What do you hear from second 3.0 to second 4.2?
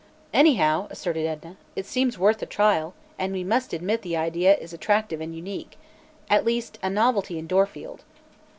and we must admit the